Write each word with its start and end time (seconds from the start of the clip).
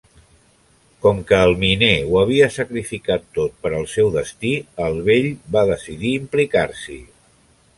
Com 1.05 1.17
que 1.31 1.41
el 1.47 1.51
miner 1.63 1.89
ho 2.13 2.15
havia 2.21 2.47
sacrificat 2.55 3.27
tot 3.39 3.59
per 3.67 3.73
al 3.81 3.85
seu 3.93 4.09
destí, 4.17 4.55
el 4.87 4.99
vell 5.11 5.29
va 5.57 5.65
decidir 5.73 6.15
implicar-s'hi. 6.23 6.99